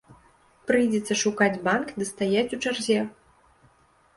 [0.69, 2.99] Прыйдзецца шукаць банк ды стаяць у чарзе.